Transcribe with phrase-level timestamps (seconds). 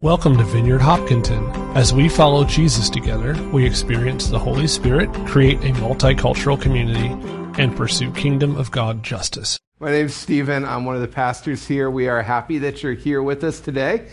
[0.00, 1.44] Welcome to Vineyard Hopkinton.
[1.76, 7.08] As we follow Jesus together, we experience the Holy Spirit, create a multicultural community,
[7.60, 9.58] and pursue kingdom of God justice.
[9.80, 10.64] My name is Stephen.
[10.64, 11.90] I'm one of the pastors here.
[11.90, 14.06] We are happy that you're here with us today.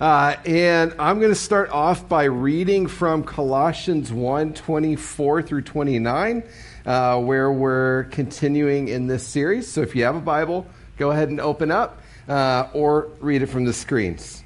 [0.00, 6.42] Uh, and I'm going to start off by reading from Colossians 1 24 through 29,
[6.84, 9.70] uh, where we're continuing in this series.
[9.70, 10.66] So if you have a Bible,
[10.96, 14.42] go ahead and open up uh, or read it from the screens.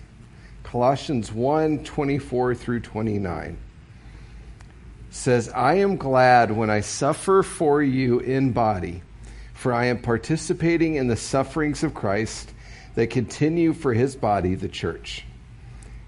[0.72, 3.58] Colossians 1 24 through 29
[5.10, 9.02] says, I am glad when I suffer for you in body,
[9.52, 12.52] for I am participating in the sufferings of Christ
[12.94, 15.26] that continue for his body, the church.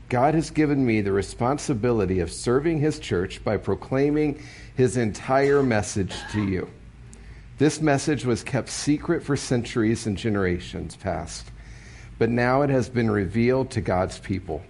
[0.09, 4.43] God has given me the responsibility of serving his church by proclaiming
[4.75, 6.71] his entire message to you.
[7.59, 11.51] This message was kept secret for centuries and generations past
[12.19, 14.63] but now it has been revealed to God's people.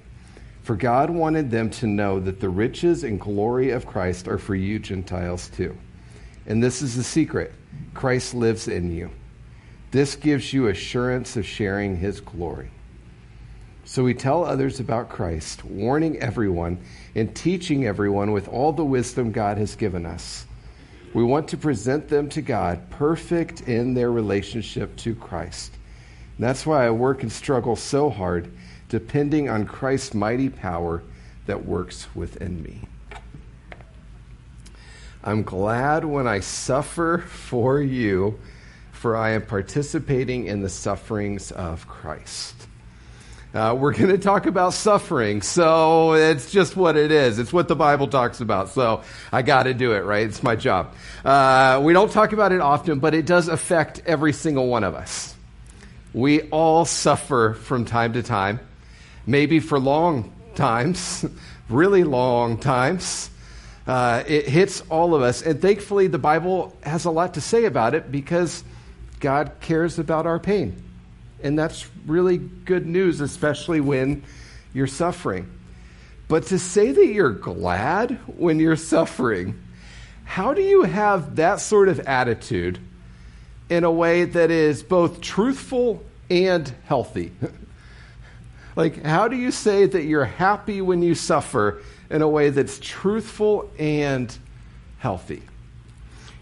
[0.63, 4.55] For God wanted them to know that the riches and glory of Christ are for
[4.55, 5.77] you Gentiles too.
[6.47, 7.53] And this is the secret
[7.93, 9.11] Christ lives in you.
[9.91, 12.71] This gives you assurance of sharing his glory.
[13.85, 16.79] So we tell others about Christ, warning everyone
[17.15, 20.47] and teaching everyone with all the wisdom God has given us.
[21.13, 25.73] We want to present them to God perfect in their relationship to Christ.
[26.39, 28.51] That's why I work and struggle so hard,
[28.89, 31.03] depending on Christ's mighty power
[31.47, 32.83] that works within me.
[35.23, 38.39] I'm glad when I suffer for you,
[38.93, 42.55] for I am participating in the sufferings of Christ.
[43.55, 47.39] Uh, we're going to talk about suffering, so it's just what it is.
[47.39, 50.27] It's what the Bible talks about, so I got to do it, right?
[50.27, 50.93] It's my job.
[51.25, 54.97] Uh, we don't talk about it often, but it does affect every single one of
[54.97, 55.34] us.
[56.15, 58.61] We all suffer from time to time,
[59.27, 61.27] maybe for long times,
[61.69, 63.31] really long times.
[63.87, 65.43] Uh, it hits all of us.
[65.43, 68.65] And thankfully, the Bible has a lot to say about it because
[69.19, 70.81] God cares about our pain.
[71.43, 74.23] And that's really good news, especially when
[74.73, 75.51] you're suffering.
[76.29, 79.61] But to say that you're glad when you're suffering,
[80.25, 82.79] how do you have that sort of attitude
[83.75, 87.33] in a way that is both truthful and healthy.
[88.77, 92.79] like, how do you say that you're happy when you suffer in a way that's
[92.79, 94.37] truthful and
[94.99, 95.43] healthy?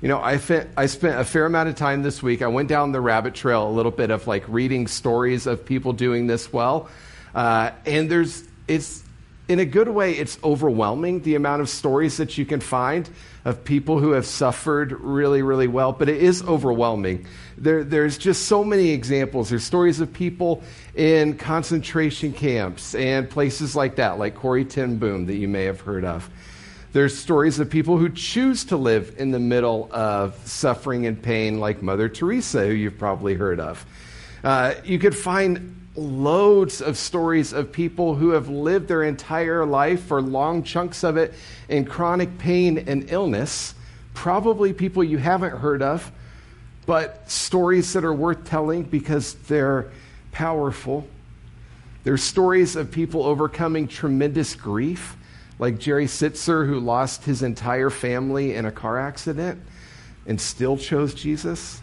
[0.03, 2.43] You know, I, fe- I spent a fair amount of time this week.
[2.43, 5.93] I went down the rabbit trail a little bit of like reading stories of people
[5.93, 6.91] doing this well.
[7.35, 9.05] Uh, and there's, it's,
[9.53, 13.09] in a good way, it's overwhelming the amount of stories that you can find
[13.45, 17.27] of people who have suffered really, really well, but it is overwhelming.
[17.59, 19.51] There, there's just so many examples.
[19.51, 20.63] There's stories of people
[20.95, 25.83] in concentration camps and places like that, like Corrie ten Boom, that you may have
[25.83, 26.31] heard of.
[26.95, 31.61] There's stories of people who choose to live in the middle of suffering and pain,
[31.61, 33.85] like Mother Teresa, who you've probably heard of.
[34.43, 40.11] Uh, you could find loads of stories of people who have lived their entire life
[40.11, 41.35] or long chunks of it
[41.69, 43.75] in chronic pain and illness.
[44.15, 46.11] Probably people you haven't heard of,
[46.87, 49.91] but stories that are worth telling because they're
[50.33, 51.07] powerful.
[52.05, 55.17] There's stories of people overcoming tremendous grief,
[55.59, 59.61] like Jerry Sittser, who lost his entire family in a car accident
[60.27, 61.82] and still chose Jesus.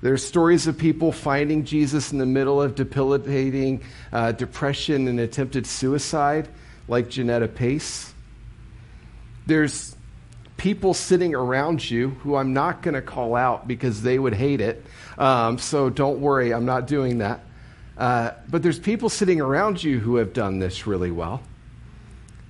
[0.00, 3.82] There's stories of people finding Jesus in the middle of debilitating
[4.12, 6.48] uh, depression and attempted suicide,
[6.86, 8.12] like Janetta Pace.
[9.46, 9.96] There's
[10.56, 14.60] people sitting around you who I'm not going to call out because they would hate
[14.60, 14.84] it.
[15.16, 17.40] Um, so don't worry, I'm not doing that.
[17.96, 21.42] Uh, but there's people sitting around you who have done this really well,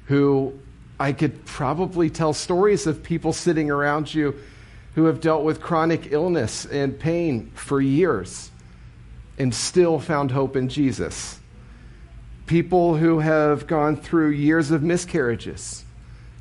[0.07, 0.53] who
[1.01, 4.39] I could probably tell stories of people sitting around you
[4.99, 8.51] who have dealt with chronic illness and pain for years
[9.39, 11.39] and still found hope in Jesus.
[12.47, 15.85] People who have gone through years of miscarriages,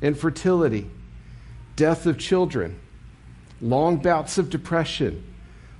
[0.02, 0.90] infertility,
[1.76, 2.80] death of children,
[3.60, 5.22] long bouts of depression,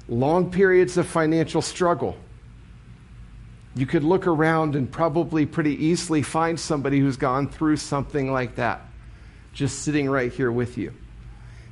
[0.09, 2.17] long periods of financial struggle.
[3.75, 8.55] You could look around and probably pretty easily find somebody who's gone through something like
[8.55, 8.83] that,
[9.53, 10.95] just sitting right here with you.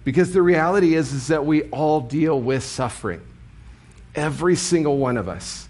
[0.06, 3.20] Because the reality is, is that we all deal with suffering.
[4.14, 5.68] Every single one of us.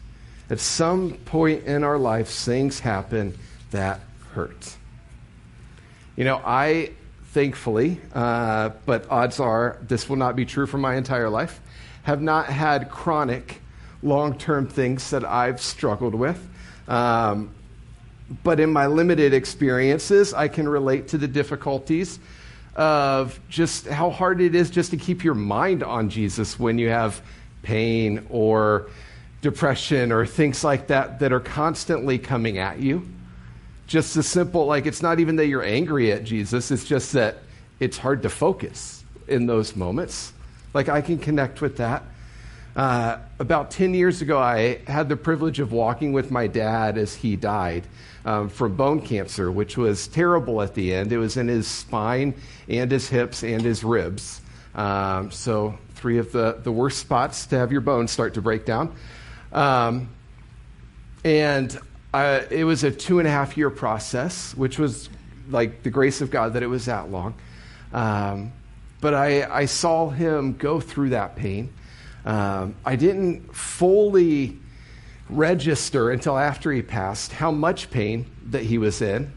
[0.51, 3.39] At some point in our lives, things happen
[3.71, 4.01] that
[4.35, 4.77] hurt.
[6.17, 6.91] You know, I
[7.29, 11.59] thankfully, uh, but odds are this will not be true for my entire life,
[12.03, 13.63] have not had chronic,
[14.03, 16.47] long term things that I've struggled with.
[16.89, 17.55] Um,
[18.45, 22.19] but in my limited experiences, I can relate to the difficulties
[22.77, 26.91] of just how hard it is just to keep your mind on Jesus when you
[26.91, 27.21] have
[27.63, 28.89] pain or
[29.41, 33.09] depression or things like that that are constantly coming at you.
[33.87, 37.39] Just as simple, like it's not even that you're angry at Jesus, it's just that
[37.81, 40.33] it's hard to focus in those moments.
[40.75, 42.03] Like I can connect with that.
[42.77, 47.15] Uh, about 10 years ago, I had the privilege of walking with my dad as
[47.15, 47.87] he died
[48.27, 51.11] um, from bone cancer, which was terrible at the end.
[51.11, 52.35] It was in his spine
[52.69, 54.43] and his hips and his ribs.
[54.75, 58.67] Um, so, three of the, the worst spots to have your bones start to break
[58.67, 58.95] down.
[59.53, 60.11] Um,
[61.25, 61.79] and
[62.13, 65.09] I, it was a two and a half year process, which was
[65.49, 67.33] like the grace of God that it was that long.
[67.95, 68.53] Um,
[69.01, 71.73] but I, I saw him go through that pain.
[72.27, 74.59] Um, I didn't fully
[75.31, 79.33] register until after he passed how much pain that he was in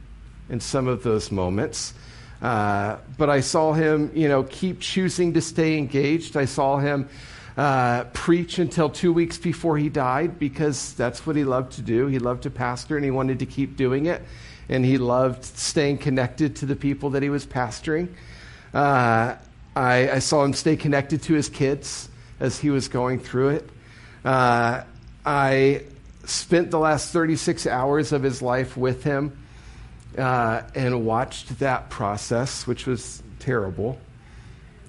[0.50, 1.94] in some of those moments.
[2.42, 6.36] Uh, but I saw him, you know, keep choosing to stay engaged.
[6.36, 7.10] I saw him
[7.58, 12.08] uh, preach until two weeks before he died because that's what he loved to do.
[12.08, 14.24] He loved to pastor and he wanted to keep doing it.
[14.70, 18.08] And he loved staying connected to the people that he was pastoring.
[18.74, 19.36] Uh,
[19.76, 22.10] I, I, saw him stay connected to his kids
[22.40, 23.70] as he was going through it.
[24.24, 24.84] Uh,
[25.26, 25.84] I
[26.26, 29.38] spent the last 36 hours of his life with him
[30.18, 34.00] uh, and watched that process, which was terrible.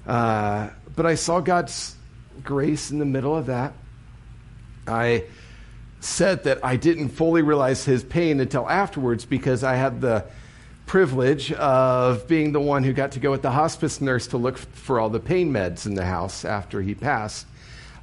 [0.05, 1.95] Uh, but I saw God's
[2.43, 3.73] grace in the middle of that.
[4.87, 5.25] I
[5.99, 10.25] said that I didn't fully realize his pain until afterwards because I had the
[10.91, 14.57] privilege of being the one who got to go with the hospice nurse to look
[14.57, 17.47] for all the pain meds in the house after he passed.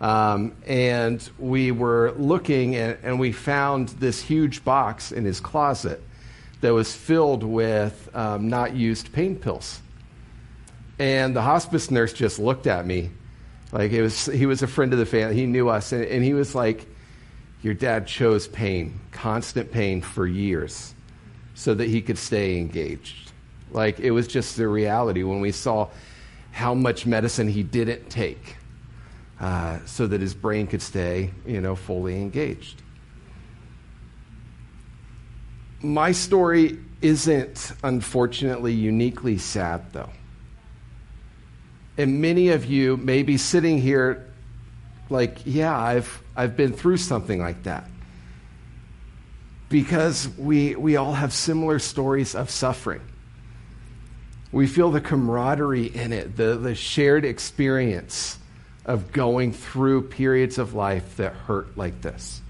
[0.01, 6.03] Um, and we were looking and, and, we found this huge box in his closet
[6.63, 9.83] that was filled with um, not used pain pills.
[10.99, 13.11] And the hospice nurse just looked at me
[13.71, 15.35] like it was, he was a friend of the family.
[15.35, 16.87] He knew us, and, and he was like,
[17.61, 20.95] "Your dad chose pain, constant pain, for years,
[21.59, 23.33] so that he could stay engaged."
[23.71, 25.89] Like it was just the reality when we saw
[26.53, 28.57] how much medicine he didn't take,
[29.41, 32.83] uh, so that his brain could stay, you know, fully engaged.
[35.81, 40.11] My story isn't, unfortunately, uniquely sad, though.
[41.97, 44.27] And many of you may be sitting here
[45.11, 47.85] like, yeah, I've, I've been through something like that.
[49.69, 53.03] Because we, we all have similar stories of suffering.
[54.51, 58.39] We feel the camaraderie in it, the, the shared experience
[58.87, 62.41] of going through periods of life that hurt like this.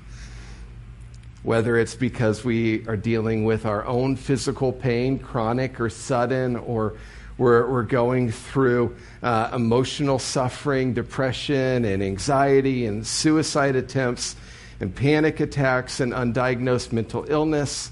[1.42, 6.94] Whether it's because we are dealing with our own physical pain, chronic or sudden, or
[7.38, 14.36] we're, we're going through uh, emotional suffering, depression, and anxiety, and suicide attempts,
[14.80, 17.90] and panic attacks, and undiagnosed mental illness.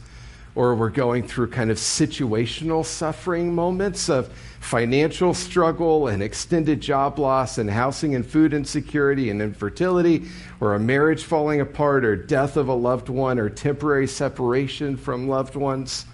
[0.54, 7.18] Or we're going through kind of situational suffering moments of financial struggle and extended job
[7.18, 10.24] loss and housing and food insecurity and infertility,
[10.60, 15.28] or a marriage falling apart, or death of a loved one, or temporary separation from
[15.28, 16.06] loved ones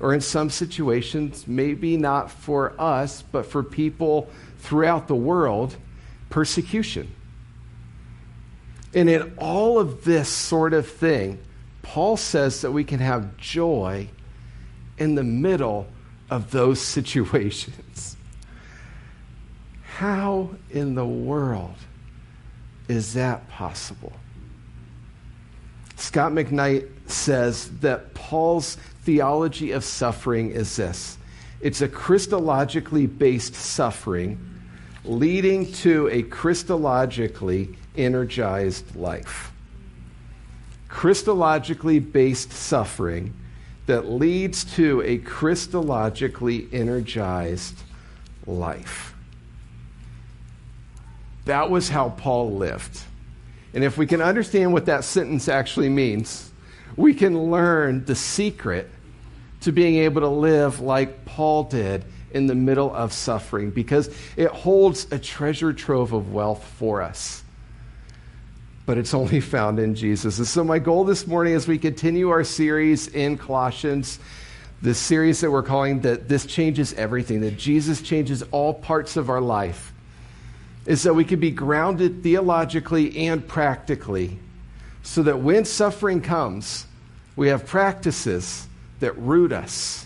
[0.00, 4.28] or in some situations, maybe not for us, but for people
[4.58, 5.76] throughout the world,
[6.30, 7.14] persecution.
[8.94, 11.38] And in all of this sort of thing,
[11.82, 14.08] Paul says that we can have joy
[14.98, 15.86] in the middle
[16.28, 18.16] of those situations.
[19.96, 21.74] How in the world
[22.88, 24.12] is that possible?
[25.96, 31.18] Scot McKnight says that Paul's theology of suffering is this
[31.60, 34.38] it's a Christologically based suffering
[35.04, 39.52] leading to a Christologically energized life.
[40.88, 43.34] Christologically based suffering
[43.86, 47.76] that leads to a Christologically energized
[48.46, 49.14] life.
[51.44, 53.00] That was how Paul lived.
[53.72, 56.50] And if we can understand what that sentence actually means,
[56.96, 58.90] we can learn the secret
[59.60, 64.48] to being able to live like Paul did in the middle of suffering because it
[64.48, 67.42] holds a treasure trove of wealth for us.
[68.90, 70.38] But it's only found in Jesus.
[70.38, 74.18] And so, my goal this morning as we continue our series in Colossians,
[74.82, 79.30] this series that we're calling that this changes everything, that Jesus changes all parts of
[79.30, 79.92] our life,
[80.86, 84.40] is that we can be grounded theologically and practically
[85.04, 86.84] so that when suffering comes,
[87.36, 88.66] we have practices
[88.98, 90.04] that root us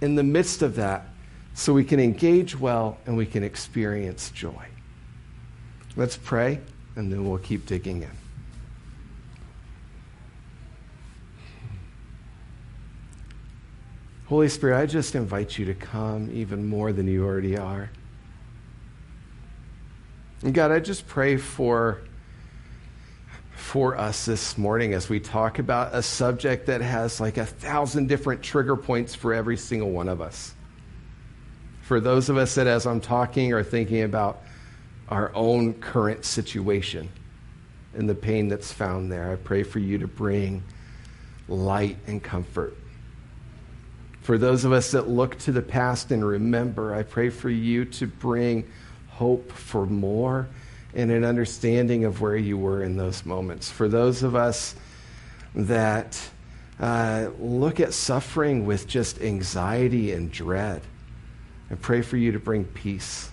[0.00, 1.10] in the midst of that
[1.52, 4.64] so we can engage well and we can experience joy.
[5.94, 6.60] Let's pray,
[6.98, 8.10] and then we'll keep digging in.
[14.26, 17.88] Holy Spirit, I just invite you to come even more than you already are.
[20.42, 22.00] And God, I just pray for
[23.52, 28.08] for us this morning as we talk about a subject that has like a thousand
[28.08, 30.52] different trigger points for every single one of us.
[31.82, 34.42] For those of us that, as I'm talking, are thinking about
[35.10, 37.08] our own current situation
[37.94, 40.62] and the pain that's found there, I pray for you to bring
[41.48, 42.76] light and comfort.
[44.20, 47.86] For those of us that look to the past and remember, I pray for you
[47.86, 48.70] to bring
[49.08, 50.48] hope for more
[50.94, 53.70] and an understanding of where you were in those moments.
[53.70, 54.74] For those of us
[55.54, 56.20] that
[56.78, 60.82] uh, look at suffering with just anxiety and dread,
[61.70, 63.30] I pray for you to bring peace.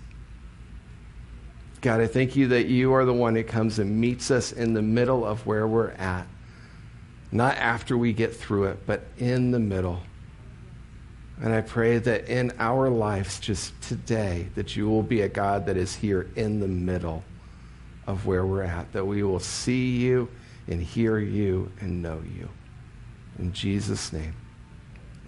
[1.86, 4.74] God, I thank you that you are the one that comes and meets us in
[4.74, 6.26] the middle of where we're at.
[7.32, 10.00] Not after we get through it, but in the middle.
[11.40, 15.68] And I pray that in our lives, just today, that you will be a God
[15.68, 17.24] that is here in the middle
[18.08, 20.28] of where we're at, that we will see you
[20.68, 22.50] and hear you and know you.
[23.38, 24.34] In Jesus' name,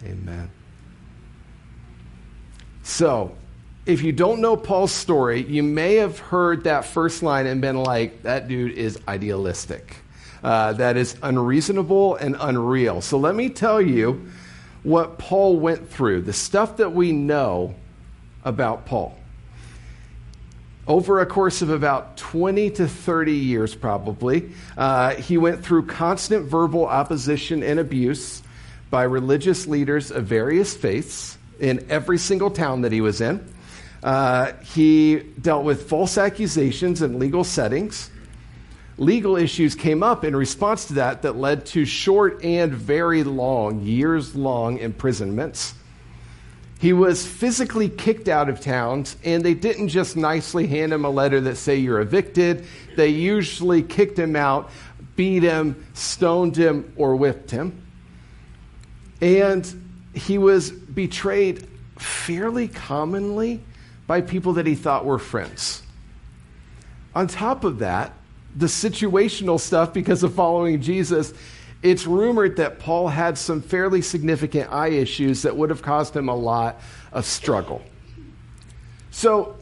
[0.04, 0.50] amen.
[2.82, 3.36] So,
[3.88, 7.78] if you don't know Paul's story, you may have heard that first line and been
[7.78, 9.96] like, that dude is idealistic.
[10.44, 13.02] Uh, that is unreasonable and unreal.
[13.02, 14.28] So, let me tell you
[14.84, 17.74] what Paul went through, the stuff that we know
[18.44, 19.18] about Paul
[20.88, 26.46] over a course of about 20 to 30 years, probably, uh, he went through constant
[26.46, 28.42] verbal opposition and abuse
[28.90, 33.46] by religious leaders of various faiths in every single town that he was in.
[34.04, 38.12] Uh, he dealt with false accusations in legal settings.
[38.98, 43.82] Legal issues came up in response to that that led to short and very long,
[43.82, 45.74] years long imprisonments.
[46.80, 51.10] He was physically kicked out of towns, and they didn't just nicely hand him a
[51.10, 52.66] letter that say you're evicted.
[52.96, 54.70] They usually kicked him out,
[55.16, 57.82] beat him, stoned him, or whipped him.
[59.22, 63.64] And he was betrayed fairly commonly
[64.08, 65.84] by people that he thought were friends.
[67.14, 68.14] On top of that,
[68.56, 71.34] the situational stuff because of following Jesus
[71.84, 76.28] it's rumored that Paul had some fairly significant eye issues that would have caused him
[76.28, 76.80] a lot
[77.12, 77.84] of struggle.
[79.12, 79.56] So,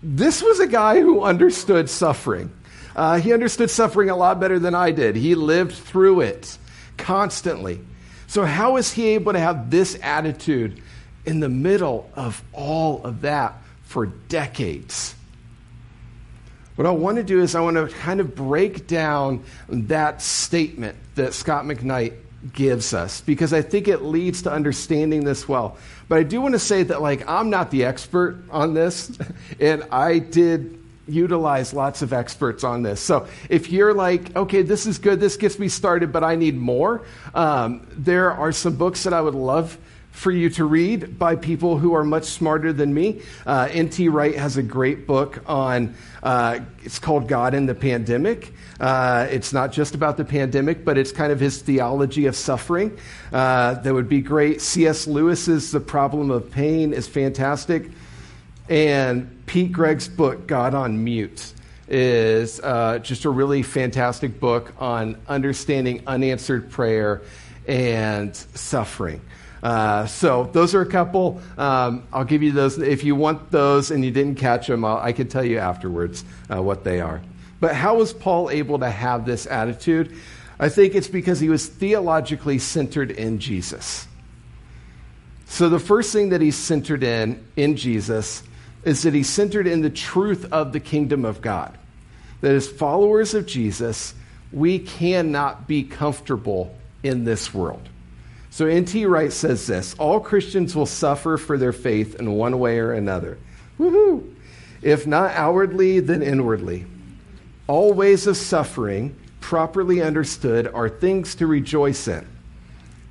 [0.00, 2.52] this was a guy who understood suffering.
[2.94, 5.16] Uh, he understood suffering a lot better than I did.
[5.16, 6.56] He lived through it
[6.96, 7.80] constantly.
[8.28, 10.80] So, how is he able to have this attitude
[11.26, 15.14] in the middle of all of that for decades?
[16.76, 20.96] What I want to do is I want to kind of break down that statement
[21.14, 22.12] that Scot McKnight
[22.52, 25.78] gives us because I think it leads to understanding this well.
[26.06, 29.18] But I do want to say that like I'm not the expert on this
[29.60, 30.78] and I did
[31.08, 33.00] utilize lots of experts on this.
[33.00, 36.56] So if you're like, okay, this is good, this gets me started, but I need
[36.56, 39.78] more, um, there are some books that I would love
[40.18, 43.22] for you to read by people who are much smarter than me.
[43.46, 44.08] Uh, N.T.
[44.08, 45.94] Wright has a great book on,
[46.24, 48.52] uh, it's called God in the Pandemic.
[48.80, 52.98] Uh, it's not just about the pandemic, but it's kind of his theology of suffering.
[53.32, 54.60] Uh, that would be great.
[54.60, 55.06] C.S.
[55.06, 57.88] Lewis's The Problem of Pain is fantastic.
[58.68, 61.52] And Pete Greig's book, God on Mute,
[61.86, 67.22] is uh, just a really fantastic book on understanding unanswered prayer
[67.68, 69.20] and suffering.
[69.62, 71.40] Uh, so those are a couple.
[71.56, 72.78] Um, I'll give you those.
[72.78, 76.24] If you want those and you didn't catch them, I'll, i can tell you afterwards
[76.52, 77.20] uh, what they are.
[77.60, 80.16] But how was Paul able to have this attitude?
[80.60, 84.06] I think it's because he was theologically centered in Jesus.
[85.46, 88.42] So the first thing that he's centered in, in Jesus,
[88.84, 91.76] is that he's centered in the truth of the kingdom of God.
[92.40, 94.14] That as followers of Jesus,
[94.52, 97.88] we cannot be comfortable in this world.
[98.50, 99.06] So N.T.
[99.06, 103.38] Wright says this All Christians will suffer for their faith in one way or another.
[103.78, 104.34] Woohoo!
[104.82, 106.86] If not outwardly, then inwardly.
[107.66, 112.26] All ways of suffering, properly understood, are things to rejoice in.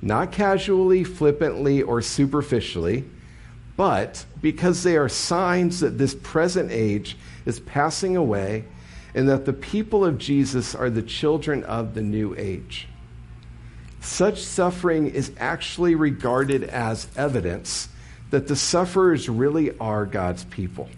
[0.00, 3.04] Not casually, flippantly, or superficially,
[3.76, 7.16] but because they are signs that this present age
[7.46, 8.64] is passing away
[9.14, 12.88] and that the people of Jesus are the children of the new age.
[14.00, 17.88] Such suffering is actually regarded as evidence
[18.30, 20.88] that the sufferers really are God's people.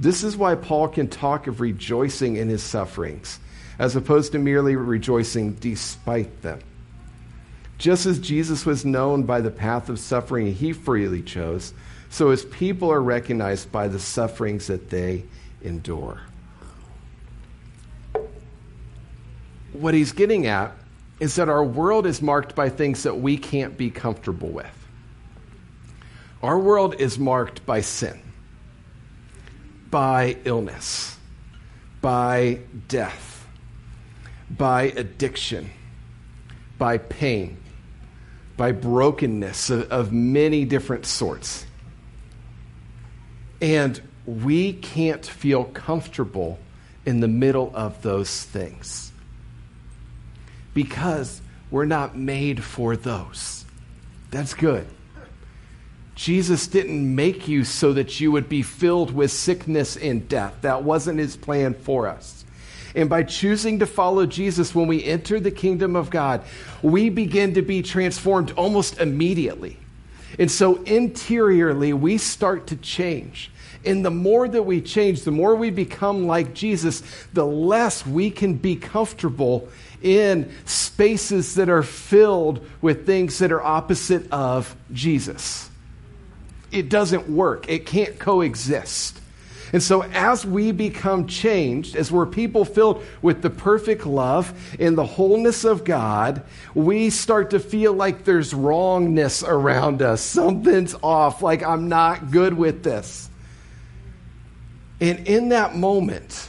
[0.00, 3.38] This is why Paul can talk of rejoicing in his sufferings,
[3.78, 6.60] as opposed to merely rejoicing despite them.
[7.78, 11.72] Just as Jesus was known by the path of suffering he freely chose,
[12.10, 15.24] so his people are recognized by the sufferings that they
[15.62, 16.20] endure.
[19.72, 20.72] What he's getting at
[21.22, 24.66] is that our world is marked by things that we can't be comfortable with.
[26.42, 28.20] Our world is marked by sin,
[29.88, 31.16] by illness,
[32.00, 33.46] by death,
[34.50, 35.70] by addiction,
[36.76, 37.56] by pain,
[38.56, 41.66] by brokenness of, of many different sorts.
[43.60, 46.58] And we can't feel comfortable
[47.06, 49.11] in the middle of those things
[50.74, 53.64] because we're not made for those.
[54.30, 54.86] That's good.
[56.14, 60.54] Jesus didn't make you so that you would be filled with sickness and death.
[60.62, 62.44] That wasn't his plan for us.
[62.94, 66.42] And by choosing to follow Jesus when we enter the kingdom of God,
[66.82, 69.78] we begin to be transformed almost immediately.
[70.38, 73.50] And so interiorly, we start to change.
[73.84, 78.30] And the more that we change, the more we become like Jesus, the less we
[78.30, 79.68] can be comfortable
[80.02, 85.70] in spaces that are filled with things that are opposite of Jesus.
[86.70, 89.18] It doesn't work, it can't coexist.
[89.72, 94.98] And so, as we become changed, as we're people filled with the perfect love and
[94.98, 96.42] the wholeness of God,
[96.74, 100.20] we start to feel like there's wrongness around us.
[100.20, 103.30] Something's off, like I'm not good with this.
[105.02, 106.48] And in that moment,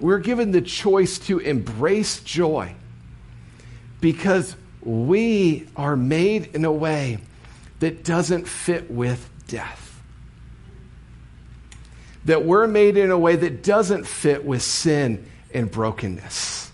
[0.00, 2.74] we're given the choice to embrace joy
[4.00, 7.18] because we are made in a way
[7.80, 10.00] that doesn't fit with death.
[12.24, 16.72] That we're made in a way that doesn't fit with sin and brokenness.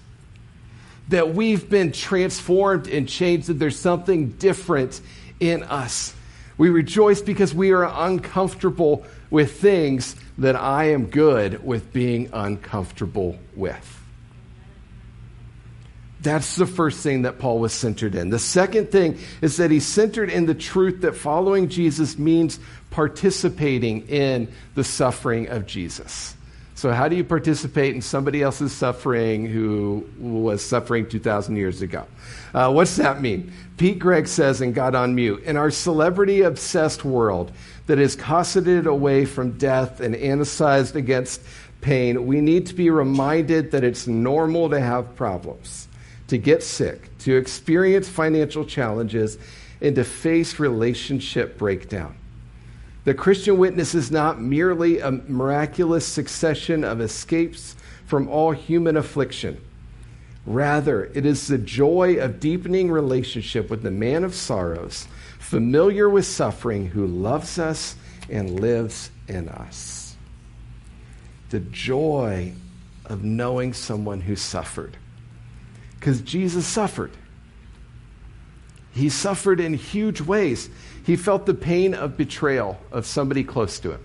[1.08, 5.00] That we've been transformed and changed, that there's something different
[5.40, 6.14] in us.
[6.56, 13.38] We rejoice because we are uncomfortable with things that I am good with being uncomfortable
[13.54, 13.94] with.
[16.20, 18.30] That's the first thing that Paul was centered in.
[18.30, 22.58] The second thing is that he's centered in the truth that following Jesus means
[22.90, 26.34] participating in the suffering of Jesus.
[26.74, 32.06] So, how do you participate in somebody else's suffering who was suffering 2,000 years ago?
[32.54, 33.52] Uh, what's that mean?
[33.78, 37.52] Pete Greig says in God on Mute In our celebrity obsessed world
[37.86, 41.40] that is cosseted away from death and anesthesized against
[41.80, 45.86] pain, we need to be reminded that it's normal to have problems,
[46.26, 49.38] to get sick, to experience financial challenges,
[49.80, 52.16] and to face relationship breakdown.
[53.04, 59.60] The Christian witness is not merely a miraculous succession of escapes from all human affliction.
[60.48, 65.06] Rather, it is the joy of deepening relationship with the man of sorrows,
[65.38, 67.96] familiar with suffering, who loves us
[68.30, 70.16] and lives in us.
[71.50, 72.54] The joy
[73.04, 74.96] of knowing someone who suffered.
[76.00, 77.12] Because Jesus suffered.
[78.92, 80.70] He suffered in huge ways.
[81.04, 84.00] He felt the pain of betrayal of somebody close to him.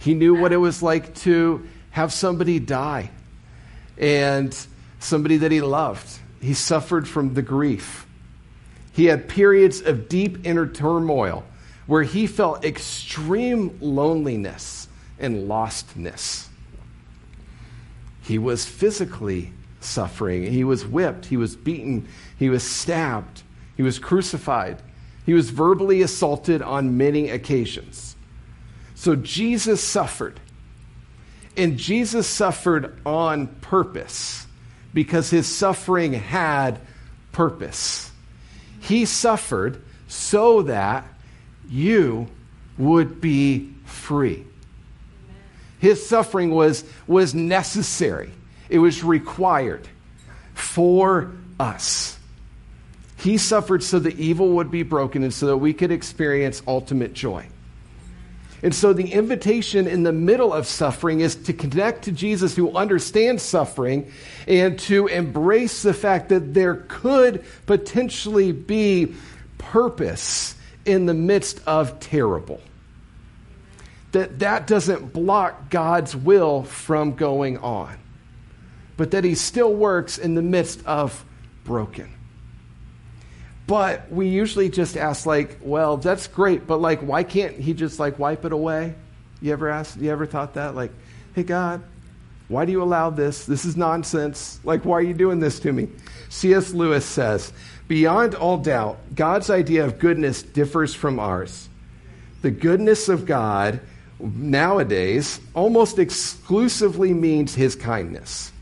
[0.00, 3.10] He knew what it was like to have somebody die
[3.98, 4.56] and
[4.98, 6.18] somebody that he loved.
[6.40, 8.06] He suffered from the grief.
[8.92, 11.44] He had periods of deep inner turmoil
[11.86, 16.48] where he felt extreme loneliness and lostness.
[18.22, 20.50] He was physically suffering.
[20.50, 21.26] He was whipped.
[21.26, 22.08] He was beaten.
[22.38, 23.42] He was stabbed.
[23.76, 24.82] He was crucified.
[25.24, 28.16] He was verbally assaulted on many occasions.
[28.94, 30.40] So Jesus suffered.
[31.56, 34.46] And Jesus suffered on purpose
[34.92, 36.80] because his suffering had
[37.32, 38.10] purpose.
[38.80, 41.04] He suffered so that
[41.68, 42.28] you
[42.78, 44.44] would be free.
[45.78, 48.30] His suffering was, was necessary,
[48.68, 49.86] it was required
[50.54, 52.18] for us.
[53.18, 57.12] He suffered so that evil would be broken and so that we could experience ultimate
[57.12, 57.46] joy.
[58.66, 62.76] And so the invitation in the middle of suffering is to connect to Jesus who
[62.76, 64.10] understands suffering
[64.48, 69.14] and to embrace the fact that there could potentially be
[69.56, 72.60] purpose in the midst of terrible.
[74.10, 77.96] That that doesn't block God's will from going on.
[78.96, 81.24] But that he still works in the midst of
[81.62, 82.15] broken.
[83.66, 87.98] But we usually just ask, like, well, that's great, but like, why can't he just
[87.98, 88.94] like wipe it away?
[89.42, 90.74] You ever asked, you ever thought that?
[90.74, 90.92] Like,
[91.34, 91.82] hey, God,
[92.48, 93.44] why do you allow this?
[93.44, 94.60] This is nonsense.
[94.62, 95.88] Like, why are you doing this to me?
[96.28, 96.72] C.S.
[96.72, 97.52] Lewis says,
[97.88, 101.68] beyond all doubt, God's idea of goodness differs from ours.
[102.42, 103.80] The goodness of God
[104.20, 108.52] nowadays almost exclusively means his kindness.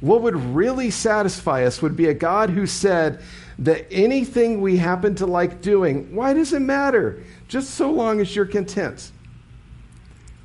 [0.00, 3.20] What would really satisfy us would be a God who said
[3.58, 7.22] that anything we happen to like doing, why does it matter?
[7.48, 9.10] Just so long as you're content.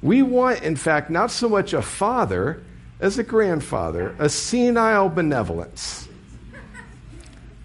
[0.02, 2.64] We want, in fact, not so much a father
[3.00, 6.08] as a grandfather, a senile benevolence.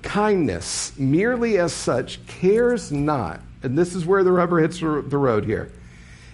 [0.03, 5.45] Kindness, merely as such, cares not, and this is where the rubber hits the road
[5.45, 5.73] here.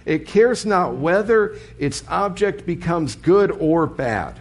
[0.05, 4.39] It cares not whether its object becomes good or bad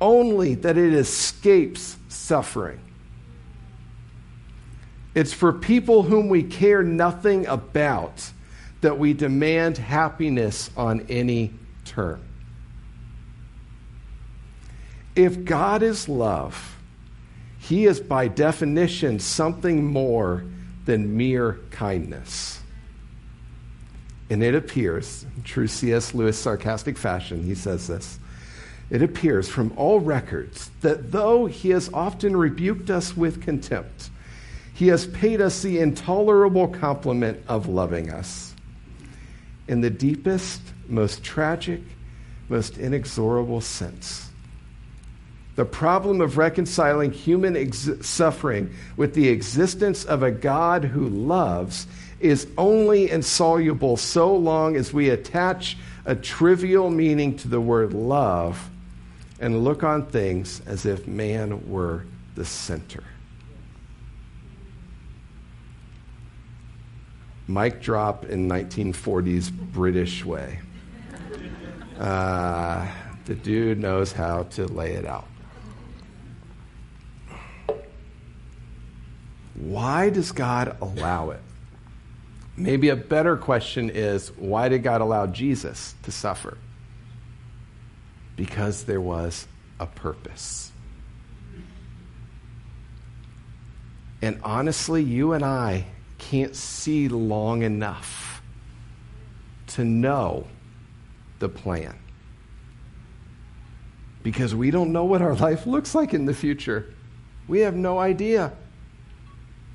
[0.00, 2.80] only that it escapes suffering.
[5.16, 8.30] It's for people whom we care nothing about
[8.82, 11.54] that we demand happiness on any
[11.86, 12.22] term.
[15.16, 16.76] If God is love,
[17.58, 20.44] he is by definition something more
[20.84, 22.60] than mere kindness.
[24.28, 26.12] And it appears, in true C.S.
[26.12, 28.18] Lewis sarcastic fashion, he says this
[28.90, 34.10] it appears from all records that though he has often rebuked us with contempt,
[34.76, 38.54] he has paid us the intolerable compliment of loving us.
[39.68, 41.80] In the deepest, most tragic,
[42.50, 44.28] most inexorable sense.
[45.54, 51.86] The problem of reconciling human ex- suffering with the existence of a God who loves
[52.20, 58.68] is only insoluble so long as we attach a trivial meaning to the word love
[59.40, 63.02] and look on things as if man were the center.
[67.48, 70.58] Mic drop in 1940s British way.
[71.98, 72.88] Uh,
[73.24, 75.28] the dude knows how to lay it out.
[79.54, 81.40] Why does God allow it?
[82.56, 86.58] Maybe a better question is why did God allow Jesus to suffer?
[88.34, 89.46] Because there was
[89.78, 90.72] a purpose.
[94.20, 95.86] And honestly, you and I
[96.18, 98.42] can't see long enough
[99.68, 100.46] to know
[101.38, 101.94] the plan.
[104.22, 106.92] Because we don't know what our life looks like in the future.
[107.48, 108.52] We have no idea.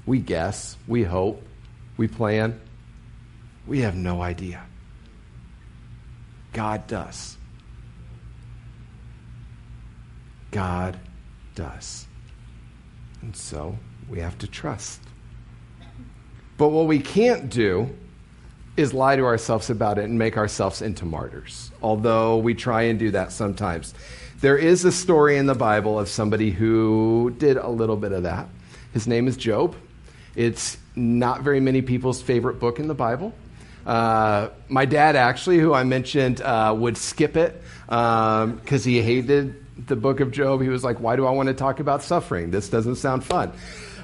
[0.05, 1.41] We guess, we hope,
[1.97, 2.59] we plan.
[3.67, 4.63] We have no idea.
[6.53, 7.37] God does.
[10.49, 10.99] God
[11.55, 12.07] does.
[13.21, 13.77] And so
[14.09, 14.99] we have to trust.
[16.61, 17.89] But what we can't do
[18.77, 22.99] is lie to ourselves about it and make ourselves into martyrs, although we try and
[22.99, 23.95] do that sometimes.
[24.41, 28.21] There is a story in the Bible of somebody who did a little bit of
[28.21, 28.47] that.
[28.93, 29.75] His name is Job.
[30.35, 33.33] It's not very many people's favorite book in the Bible.
[33.83, 39.55] Uh, my dad, actually, who I mentioned, uh, would skip it because um, he hated
[39.87, 42.51] the book of Job, he was like, Why do I want to talk about suffering?
[42.51, 43.51] This doesn't sound fun.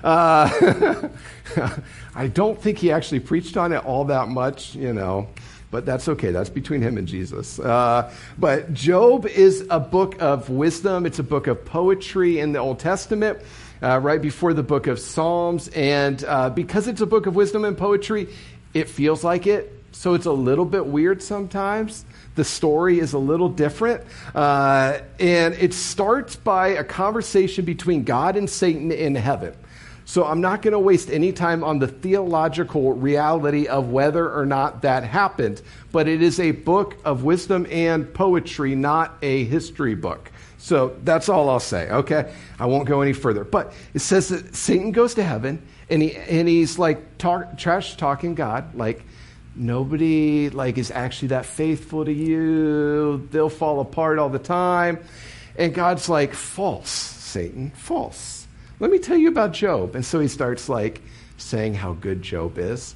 [0.03, 1.09] Uh,
[2.15, 5.29] I don't think he actually preached on it all that much, you know,
[5.71, 6.31] but that's okay.
[6.31, 7.59] That's between him and Jesus.
[7.59, 12.59] Uh, but Job is a book of wisdom, it's a book of poetry in the
[12.59, 13.39] Old Testament.
[13.79, 15.67] Uh, right before the book of Psalms.
[15.67, 18.27] And uh, because it's a book of wisdom and poetry,
[18.73, 19.71] it feels like it.
[19.91, 22.03] So it's a little bit weird sometimes
[22.37, 24.03] the story is a little different.
[24.33, 29.53] Uh, and it starts by a conversation between God and Satan in heaven.
[30.07, 34.45] So I'm not going to waste any time on the theological reality of whether or
[34.45, 39.95] not that happened, but it is a book of wisdom and poetry, not a history
[39.95, 40.31] book.
[40.59, 42.33] So that's all I'll say, okay?
[42.57, 43.43] I won't go any further.
[43.43, 47.97] But it says that Satan goes to heaven and, he, and he's like talk, trash
[47.97, 49.03] talking God, like,
[49.57, 54.99] nobody like is actually that faithful to you they'll fall apart all the time
[55.57, 58.36] and god's like false satan false
[58.79, 61.01] let me tell you about job and so he starts like
[61.37, 62.95] saying how good job is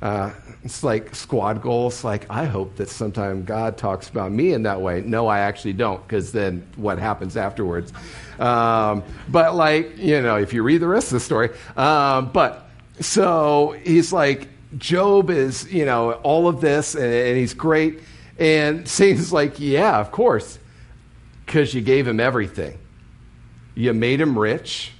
[0.00, 0.30] uh,
[0.62, 4.80] it's like squad goals like i hope that sometime god talks about me in that
[4.80, 7.92] way no i actually don't because then what happens afterwards
[8.38, 12.68] um, but like you know if you read the rest of the story um, but
[13.00, 18.00] so he's like Job is, you know, all of this and, and he's great.
[18.38, 20.58] And Satan's like, yeah, of course,
[21.46, 22.78] because you gave him everything.
[23.74, 24.92] You made him rich.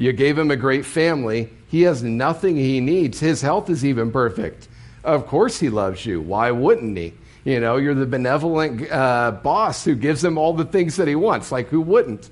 [0.00, 1.50] You gave him a great family.
[1.68, 3.20] He has nothing he needs.
[3.20, 4.66] His health is even perfect.
[5.04, 6.22] Of course, he loves you.
[6.22, 7.12] Why wouldn't he?
[7.44, 11.16] You know, you're the benevolent uh, boss who gives him all the things that he
[11.16, 11.52] wants.
[11.52, 12.30] Like, who wouldn't?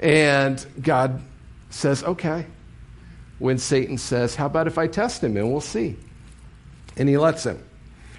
[0.00, 1.22] And God
[1.70, 2.44] says, okay.
[3.38, 5.96] When Satan says, how about if I test him and we'll see?
[6.96, 7.62] And he lets him.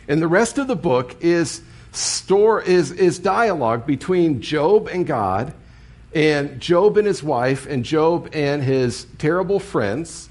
[0.08, 5.54] And the rest of the book is store is, is dialogue between Job and God,
[6.16, 10.30] and Job and his wife, and Job and his terrible friends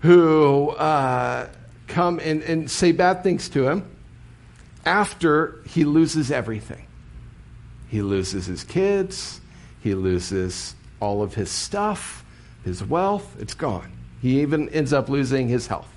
[0.00, 1.48] who uh,
[1.86, 3.84] come and, and say bad things to him
[4.86, 6.86] after he loses everything.
[7.88, 9.40] He loses his kids,
[9.80, 12.24] he loses all of his stuff,
[12.64, 13.92] his wealth, it's gone.
[14.22, 15.88] He even ends up losing his health.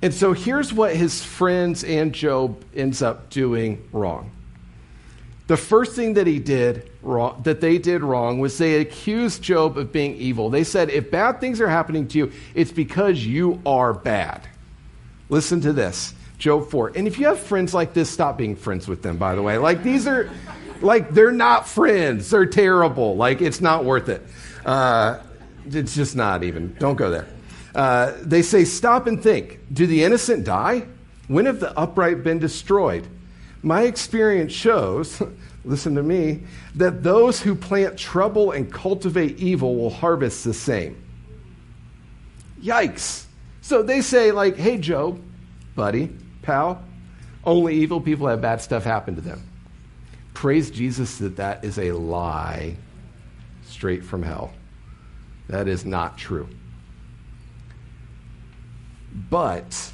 [0.00, 4.30] And so here's what his friends and Job ends up doing wrong.
[5.46, 9.78] The first thing that he did wrong, that they did wrong was they accused Job
[9.78, 10.50] of being evil.
[10.50, 14.48] They said, if bad things are happening to you, it's because you are bad.
[15.28, 16.14] Listen to this.
[16.38, 16.92] Job 4.
[16.96, 19.56] And if you have friends like this, stop being friends with them, by the way.
[19.56, 20.30] Like, these are,
[20.80, 22.28] like, they're not friends.
[22.28, 23.16] They're terrible.
[23.16, 24.22] Like, it's not worth it.
[24.64, 25.20] Uh,
[25.66, 26.74] it's just not even.
[26.78, 27.26] Don't go there.
[27.74, 29.60] Uh, they say, Stop and think.
[29.72, 30.86] Do the innocent die?
[31.28, 33.06] When have the upright been destroyed?
[33.66, 35.20] My experience shows,
[35.64, 36.44] listen to me,
[36.76, 41.02] that those who plant trouble and cultivate evil will harvest the same.
[42.62, 43.24] Yikes.
[43.62, 45.20] So they say, like, hey, Job,
[45.74, 46.10] buddy,
[46.42, 46.80] pal,
[47.42, 49.42] only evil people have bad stuff happen to them.
[50.32, 52.76] Praise Jesus that that is a lie
[53.64, 54.52] straight from hell.
[55.48, 56.48] That is not true.
[59.28, 59.90] But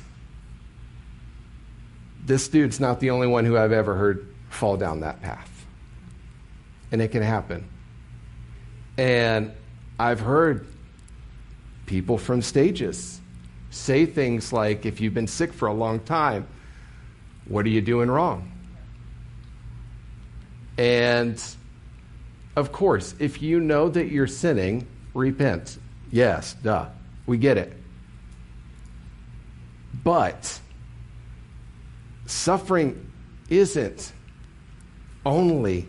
[2.22, 5.48] this dude's not the only one who I've ever heard fall down that path.
[6.90, 7.68] And it can happen.
[8.96, 9.52] And
[9.98, 10.66] I've heard
[11.86, 13.20] people from stages
[13.70, 16.46] say things like, if you've been sick for a long time,
[17.46, 18.52] what are you doing wrong?
[20.78, 21.42] And
[22.54, 25.78] of course, if you know that you're sinning, repent.
[26.10, 26.86] Yes, duh.
[27.26, 27.72] We get it.
[30.04, 30.60] But
[32.32, 33.10] suffering
[33.48, 34.12] isn't
[35.24, 35.86] only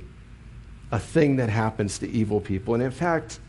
[0.92, 2.76] a thing that happens to evil people.
[2.76, 3.40] And in fact,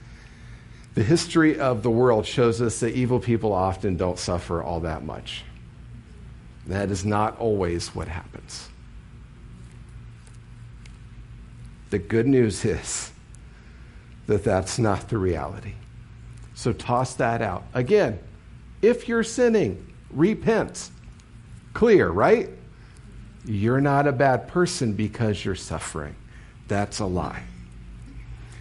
[0.94, 5.04] the history of the world shows us that evil people often don't suffer all that
[5.04, 5.44] much.
[6.66, 8.68] That is not always what happens.
[11.90, 13.12] The good news is
[14.26, 15.74] that that's not the reality.
[16.54, 17.64] So toss that out.
[17.74, 18.18] Again,
[18.80, 20.90] if you're sinning, repent.
[21.74, 22.48] Clear, right?
[23.44, 26.14] You're not a bad person because you're suffering.
[26.68, 27.42] That's a lie.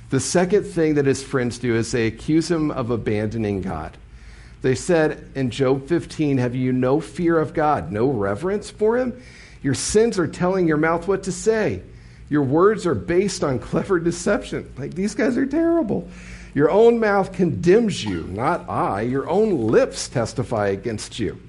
[0.10, 3.98] The second thing that his friends do is they accuse him of abandoning God.
[4.62, 9.22] They said in Job 15, Have you no fear of God, no reverence for him?
[9.62, 11.82] Your sins are telling your mouth what to say.
[12.30, 14.72] Your words are based on clever deception.
[14.78, 16.10] Like, these guys are terrible.
[16.54, 19.02] Your own mouth condemns you, not I.
[19.02, 21.39] Your own lips testify against you.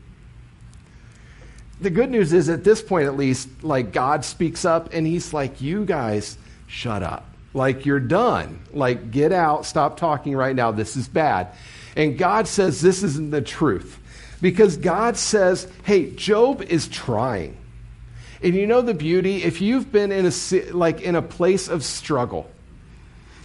[1.81, 5.33] The good news is, at this point at least, like God speaks up and he's
[5.33, 7.27] like, You guys, shut up.
[7.53, 8.61] Like, you're done.
[8.73, 10.73] Like, get out, stop talking right now.
[10.73, 11.49] This is bad.
[11.97, 14.01] And God says, This isn't the truth.
[14.41, 17.57] Because God says, Hey, Job is trying.
[18.43, 19.43] And you know the beauty?
[19.43, 22.51] If you've been in a, like, in a place of struggle,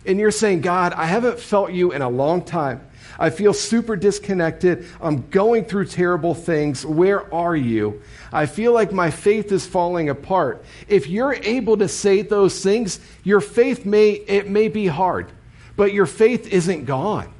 [0.06, 2.82] and you're saying, God, I haven't felt you in a long time.
[3.20, 4.88] I feel super disconnected.
[5.02, 6.86] I'm going through terrible things.
[6.86, 8.02] Where are you?
[8.32, 10.64] I feel like my faith is falling apart.
[10.88, 15.30] If you're able to say those things, your faith may it may be hard,
[15.76, 17.32] but your faith isn't gone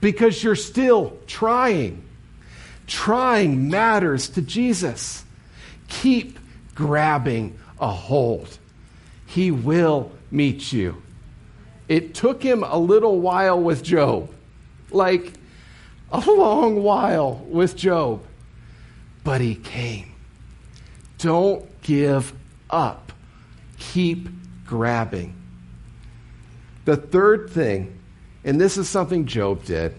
[0.00, 2.04] because you're still trying.
[2.88, 5.24] Trying matters to Jesus.
[5.88, 6.38] Keep
[6.74, 8.58] grabbing a hold.
[9.26, 11.02] He will meet you.
[11.88, 14.30] It took him a little while with Job,
[14.90, 15.32] like
[16.12, 18.22] a long while with Job,
[19.24, 20.12] but he came.
[21.18, 22.32] Don't give
[22.70, 23.12] up.
[23.78, 24.28] Keep
[24.66, 25.34] grabbing.
[26.84, 27.98] The third thing,
[28.44, 29.94] and this is something Job did,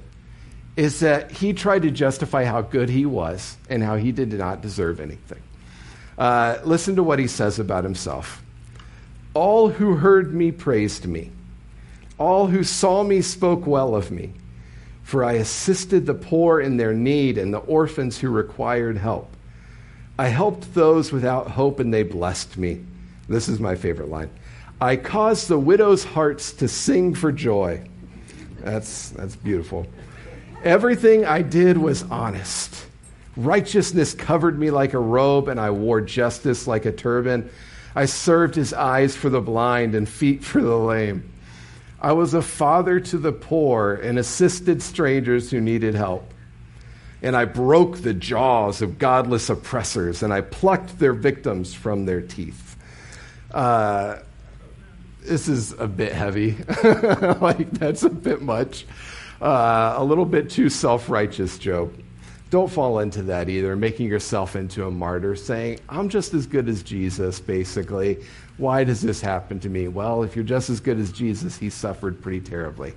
[0.75, 4.61] is that he tried to justify how good he was and how he did not
[4.61, 5.41] deserve anything.
[6.17, 8.43] Uh, listen to what he says about himself.
[9.33, 11.31] All who heard me praised me.
[12.19, 14.33] All who saw me spoke well of me,
[15.03, 19.35] for I assisted the poor in their need and the orphans who required help.
[20.19, 22.83] I helped those without hope, and they blessed me.
[23.29, 24.29] This is my favorite line.
[24.81, 27.87] I caused the widow's hearts to sing for joy.
[28.59, 29.87] That's, that's beautiful.
[30.63, 32.85] Everything I did was honest.
[33.37, 37.49] Righteousness covered me like a robe, and I wore justice like a turban.
[37.95, 41.31] I served his eyes for the blind and feet for the lame.
[42.01, 46.33] I was a father to the poor and assisted strangers who needed help.
[47.21, 52.21] And I broke the jaws of godless oppressors, and I plucked their victims from their
[52.21, 52.77] teeth.
[53.51, 54.19] Uh,
[55.21, 56.55] this is a bit heavy.
[57.41, 58.85] like, that's a bit much.
[59.41, 61.93] Uh, a little bit too self righteous, Job.
[62.49, 66.67] Don't fall into that either, making yourself into a martyr, saying, I'm just as good
[66.67, 68.23] as Jesus, basically.
[68.59, 69.87] Why does this happen to me?
[69.87, 72.93] Well, if you're just as good as Jesus, he suffered pretty terribly.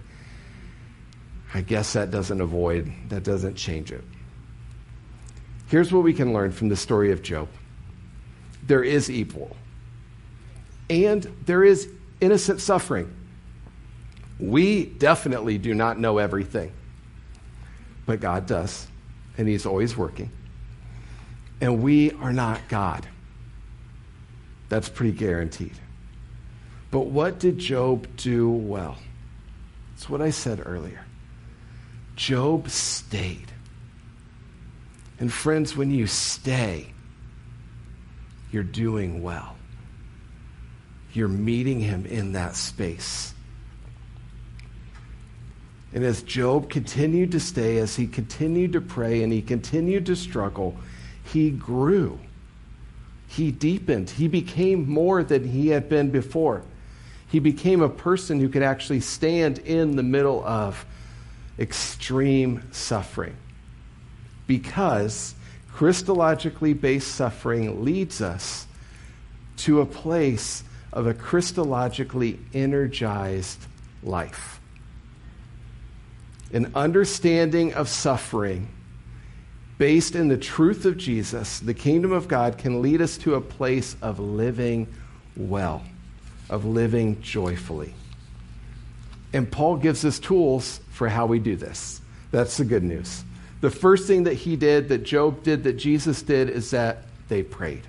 [1.55, 4.03] I guess that doesn't avoid, that doesn't change it.
[5.69, 7.49] Here's what we can learn from the story of Job
[8.65, 9.57] there is evil,
[10.91, 11.89] and there is
[12.21, 13.13] innocent suffering.
[14.41, 16.73] We definitely do not know everything,
[18.05, 18.89] but God does,
[19.39, 20.31] and He's always working.
[21.61, 23.07] And we are not God.
[24.73, 25.75] That's pretty guaranteed.
[26.91, 28.97] But what did Job do well?
[29.93, 31.05] It's what I said earlier.
[32.17, 33.53] Job stayed.
[35.21, 36.87] And friends, when you stay,
[38.51, 39.57] you're doing well.
[41.13, 43.35] You're meeting him in that space.
[45.93, 50.17] And as Job continued to stay, as he continued to pray and he continued to
[50.17, 50.79] struggle,
[51.25, 52.19] he grew.
[53.37, 54.11] He deepened.
[54.11, 56.63] He became more than he had been before.
[57.29, 60.85] He became a person who could actually stand in the middle of
[61.59, 63.37] extreme suffering.
[64.47, 65.35] Because
[65.73, 68.67] Christologically based suffering leads us
[69.59, 73.61] to a place of a Christologically energized
[74.03, 74.61] life
[76.53, 78.69] an understanding of suffering
[79.83, 83.41] based in the truth of Jesus, the kingdom of God can lead us to a
[83.41, 84.87] place of living
[85.37, 85.83] well,
[86.49, 87.93] of living joyfully.
[89.33, 92.01] And Paul gives us tools for how we do this.
[92.31, 93.25] That's the good news.
[93.61, 97.43] The first thing that he did, that Job did, that Jesus did, is that they
[97.43, 97.83] prayed.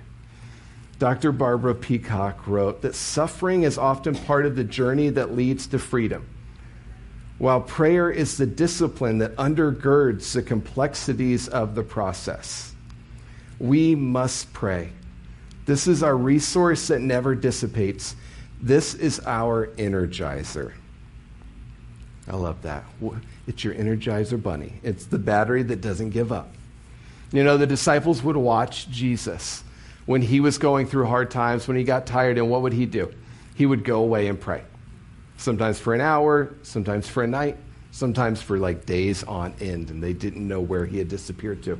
[0.98, 1.30] Dr.
[1.30, 6.26] Barbara Peacock wrote that suffering is often part of the journey that leads to freedom
[7.38, 12.72] while prayer is the discipline that undergirds the complexities of the process.
[13.58, 14.90] We must pray.
[15.66, 18.14] This is our resource that never dissipates.
[18.60, 20.72] This is our energizer.
[22.28, 22.84] I love that.
[23.46, 24.74] It's your energizer bunny.
[24.82, 26.50] It's the battery that doesn't give up.
[27.32, 29.64] You know, the disciples would watch Jesus
[30.06, 32.86] when he was going through hard times, when he got tired, and what would he
[32.86, 33.12] do?
[33.54, 34.62] He would go away and pray
[35.36, 37.56] sometimes for an hour, sometimes for a night,
[37.90, 41.78] sometimes for like days on end, and they didn't know where he had disappeared to.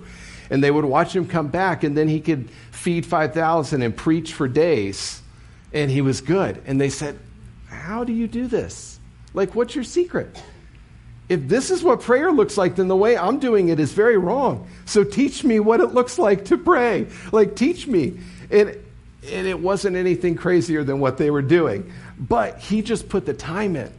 [0.50, 4.32] And they would watch him come back, and then he could feed 5,000 and preach
[4.32, 5.20] for days,
[5.72, 6.62] and he was good.
[6.66, 7.18] And they said,
[7.68, 8.98] How do you do this?
[9.32, 10.40] Like, what's your secret?
[11.28, 14.18] If this is what prayer looks like, then the way I'm doing it is very
[14.18, 14.68] wrong.
[14.84, 17.08] So teach me what it looks like to pray.
[17.32, 18.20] Like, teach me.
[18.50, 18.76] And,
[19.32, 23.34] and it wasn't anything crazier than what they were doing but he just put the
[23.34, 23.92] time in.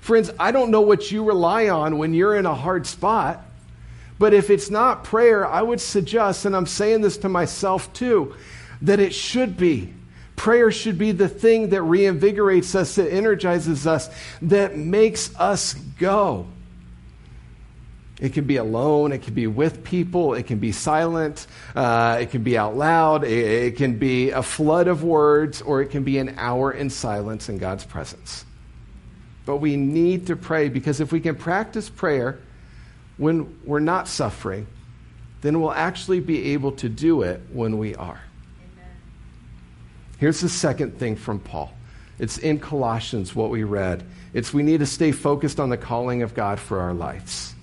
[0.00, 3.44] Friends, I don't know what you rely on when you're in a hard spot,
[4.18, 8.34] but if it's not prayer, I would suggest, and I'm saying this to myself too,
[8.82, 9.92] that it should be.
[10.36, 14.10] Prayer should be the thing that reinvigorates us, that energizes us,
[14.42, 16.46] that makes us go.
[18.18, 22.30] It can be alone, it can be with people, it can be silent, uh, it
[22.30, 26.02] can be out loud, it, it can be a flood of words, or it can
[26.02, 28.46] be an hour in silence in God's presence.
[29.44, 32.38] But we need to pray because if we can practice prayer
[33.18, 34.66] when we're not suffering,
[35.42, 38.20] then we'll actually be able to do it when we are.
[38.60, 38.90] Amen.
[40.18, 41.72] Here's the second thing from Paul.
[42.18, 44.02] It's in Colossians, what we read.
[44.32, 47.54] It's we need to stay focused on the calling of God for our lives.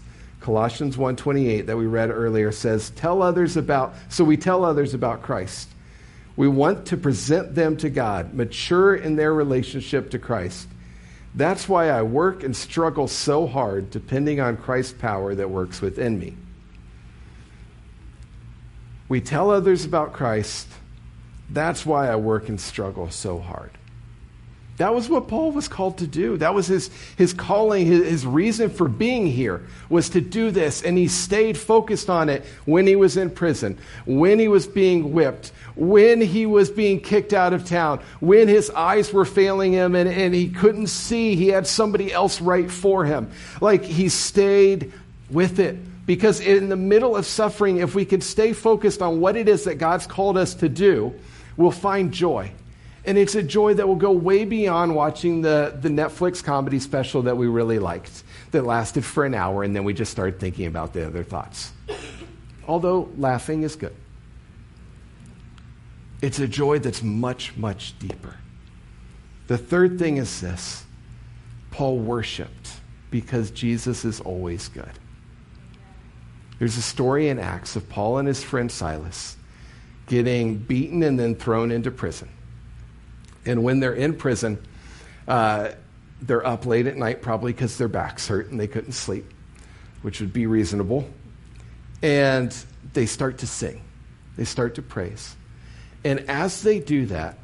[0.43, 5.21] Colossians 1:28 that we read earlier says, "Tell others about so we tell others about
[5.21, 5.69] Christ.
[6.35, 10.67] We want to present them to God, mature in their relationship to Christ.
[11.33, 16.19] That's why I work and struggle so hard depending on Christ's power that works within
[16.19, 16.35] me."
[19.07, 20.67] We tell others about Christ.
[21.49, 23.71] That's why I work and struggle so hard.
[24.77, 26.37] That was what Paul was called to do.
[26.37, 30.81] That was his, his calling, his, his, reason for being here was to do this.
[30.81, 35.13] And he stayed focused on it when he was in prison, when he was being
[35.13, 39.93] whipped, when he was being kicked out of town, when his eyes were failing him
[39.93, 41.35] and, and he couldn't see.
[41.35, 43.29] He had somebody else write for him.
[43.61, 44.91] Like he stayed
[45.29, 45.77] with it.
[46.05, 49.65] Because in the middle of suffering, if we can stay focused on what it is
[49.65, 51.13] that God's called us to do,
[51.55, 52.51] we'll find joy.
[53.05, 57.23] And it's a joy that will go way beyond watching the, the Netflix comedy special
[57.23, 60.67] that we really liked, that lasted for an hour, and then we just started thinking
[60.67, 61.73] about the other thoughts.
[62.65, 63.95] Although laughing is good.
[66.21, 68.37] It's a joy that's much, much deeper.
[69.47, 70.85] The third thing is this
[71.71, 72.71] Paul worshiped
[73.11, 74.91] because Jesus is always good.
[76.59, 79.35] There's a story in Acts of Paul and his friend Silas
[80.07, 82.29] getting beaten and then thrown into prison.
[83.45, 84.57] And when they're in prison,
[85.27, 85.69] uh,
[86.21, 89.25] they're up late at night, probably because their backs hurt and they couldn't sleep,
[90.01, 91.07] which would be reasonable.
[92.01, 92.55] And
[92.93, 93.81] they start to sing,
[94.37, 95.35] they start to praise.
[96.05, 97.37] And as they do that,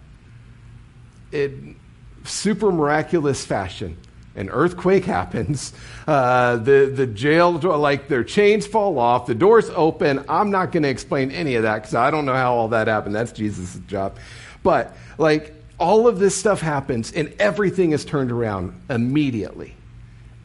[1.32, 1.76] in
[2.24, 3.98] super miraculous fashion,
[4.36, 5.74] an earthquake happens.
[6.08, 10.24] Uh, the, the jail, like their chains fall off, the doors open.
[10.30, 12.88] I'm not going to explain any of that because I don't know how all that
[12.88, 13.16] happened.
[13.16, 14.18] That's Jesus' job.
[14.64, 19.76] But, like, all of this stuff happens and everything is turned around immediately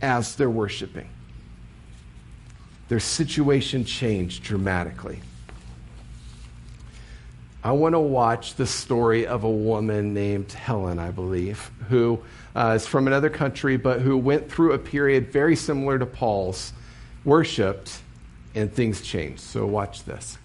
[0.01, 1.09] as they're worshiping.
[2.89, 5.21] Their situation changed dramatically.
[7.65, 12.23] I want to watch the story of a woman named Helen, I believe, who
[12.55, 16.75] uh, is from another country, but who went through a period very similar to Paul's,
[17.25, 18.01] worshiped,
[18.55, 19.41] and things changed.
[19.41, 20.37] So watch this.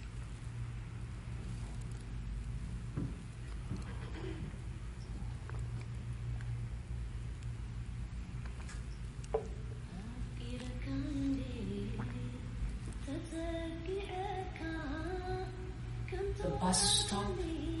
[16.70, 17.26] Bus stop,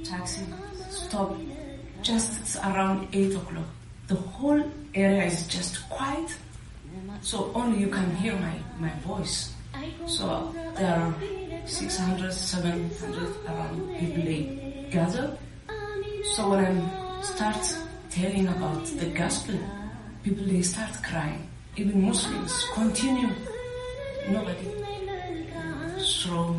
[0.02, 0.42] taxi
[0.90, 1.36] stop,
[2.02, 3.70] just around 8 o'clock.
[4.08, 4.64] The whole
[4.94, 6.34] area is just quiet,
[7.20, 9.54] so only you can hear my, my voice.
[10.06, 11.14] So there are
[11.66, 15.38] 600, 700 around people they gather.
[16.34, 17.62] So when I start
[18.10, 19.54] telling about the gospel,
[20.24, 21.48] people they start crying.
[21.76, 23.30] Even Muslims continue.
[24.28, 24.66] Nobody
[26.00, 26.56] throw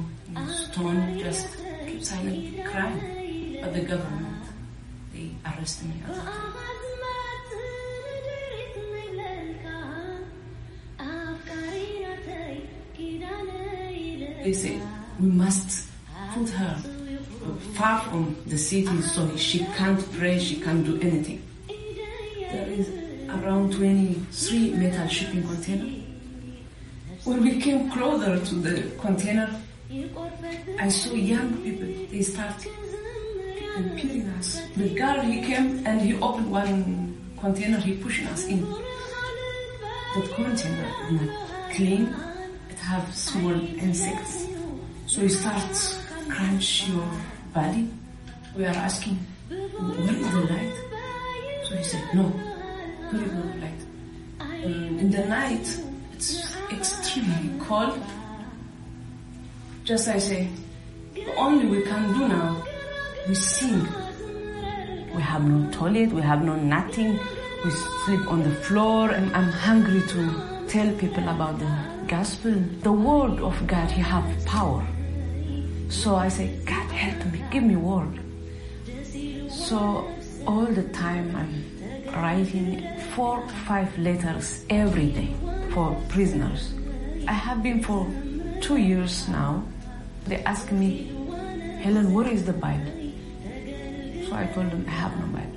[0.47, 1.60] stone, just
[2.03, 2.99] silent crime.
[3.61, 4.43] But the government,
[5.13, 5.93] they arrest me
[14.43, 14.81] They say
[15.19, 15.87] we must
[16.33, 16.75] put her
[17.73, 21.43] far from the city so she can't pray, she can't do anything.
[21.67, 22.89] There is
[23.29, 26.03] around 23 metal shipping containers.
[27.23, 29.61] When we came closer to the container,
[29.91, 32.71] I saw young people, they started
[33.75, 34.61] impeding us.
[34.77, 38.61] The guard, he came and he opened one container, he pushed us in.
[38.61, 42.15] The container not clean,
[42.69, 44.47] it have small insects.
[45.07, 47.07] So he starts crunch your
[47.53, 47.89] body.
[48.55, 49.19] We are asking,
[49.49, 50.73] where is the light?
[51.67, 52.31] So he said, no,
[53.11, 53.81] there is no light.
[54.39, 55.67] Um, in the night,
[56.13, 58.01] it's extremely cold
[59.83, 60.47] just I say,
[61.13, 62.63] the only we can do now,
[63.27, 63.87] we sing.
[65.13, 67.19] We have no toilet, we have no nothing.
[67.65, 71.71] We sleep on the floor and I'm hungry to tell people about the
[72.07, 72.53] gospel.
[72.81, 74.85] The word of God, He have power.
[75.89, 78.19] So I say, God help me, give me word.
[79.49, 80.07] So
[80.47, 85.35] all the time I'm writing four, five letters every day
[85.71, 86.73] for prisoners.
[87.27, 88.07] I have been for
[88.61, 89.63] two years now,
[90.27, 91.11] they asked me,
[91.81, 92.93] Helen, what is the Bible?
[94.29, 95.51] So I told them, I have no Bible.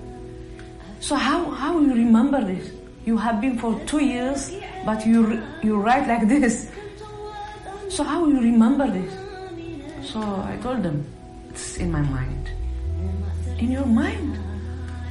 [1.01, 2.73] So how, how you remember this?
[3.05, 4.51] You have been for two years,
[4.87, 6.71] but you, you write like this.
[7.91, 9.13] So how you remember this?
[10.11, 11.07] So I told them,
[11.51, 12.49] it's in my mind.
[13.59, 14.39] In your mind?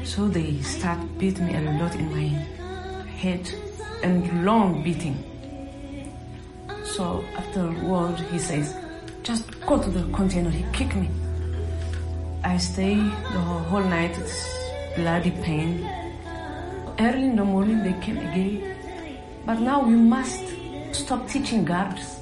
[0.04, 2.28] So they start beat me a lot in my
[3.22, 3.50] head
[4.02, 5.24] and long beating.
[6.96, 8.76] So afterward, he says,
[9.24, 10.52] just go to the container.
[10.52, 11.10] He kicked me.
[12.44, 13.40] I stay the
[13.70, 14.16] whole night.
[14.20, 14.46] It's
[14.96, 15.90] bloody pain.
[17.00, 18.76] Early in the morning, they came again.
[19.44, 20.44] But now we must
[20.92, 22.20] stop teaching guards.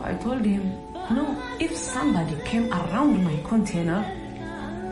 [0.00, 0.70] I told him,
[1.10, 4.06] no, if somebody came around my container,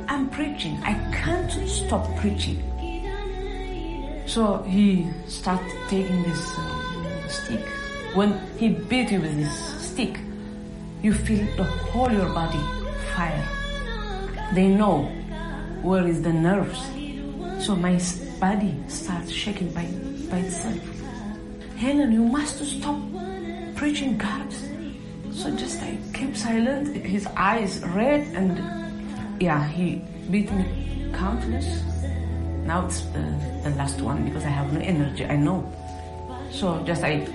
[0.08, 0.76] I'm preaching.
[0.82, 2.58] I can't stop preaching.
[4.26, 7.64] So he started taking this uh, stick.
[8.14, 9.52] When he beat you with his
[9.82, 10.20] stick,
[11.02, 12.62] you feel the whole your body
[13.16, 13.48] fire.
[14.52, 15.02] They know
[15.82, 16.78] where is the nerves.
[17.58, 18.00] So my
[18.38, 19.86] body starts shaking by,
[20.30, 20.78] by itself.
[21.76, 23.00] Helen, you must stop
[23.74, 24.52] preaching God.
[25.32, 31.82] So just I kept silent, his eyes red and yeah, he beat me countless.
[32.64, 33.26] Now it's the,
[33.64, 35.66] the last one because I have no energy, I know.
[36.52, 37.26] So just I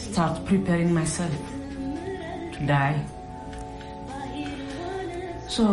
[0.00, 1.32] start preparing myself
[2.52, 3.04] to die.
[5.48, 5.64] So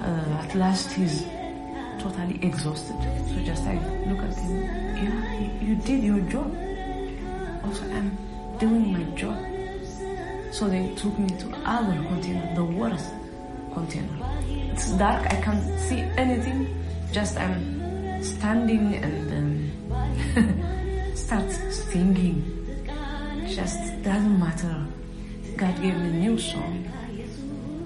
[0.00, 1.24] uh, at last he's
[1.98, 2.96] totally exhausted.
[3.28, 3.74] So just I
[4.06, 4.62] look at him,
[5.02, 6.54] yeah, you, did your job.
[7.64, 8.16] Also I'm
[8.58, 9.36] doing my job.
[10.52, 13.10] So they took me to other container, the worst
[13.72, 14.16] container.
[14.72, 16.68] It's dark, I can't see anything.
[17.10, 22.53] Just I'm standing and um, start singing.
[23.46, 24.86] Just doesn't matter.
[25.56, 26.88] God gave me a new song.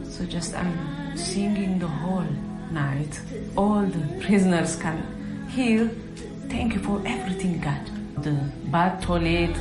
[0.04, 2.26] So just I'm singing the whole
[2.70, 3.20] night.
[3.56, 5.02] All the prisoners can
[5.48, 5.90] hear.
[6.48, 7.90] Thank you for everything, God.
[8.22, 8.32] The
[8.70, 9.56] bad toilet,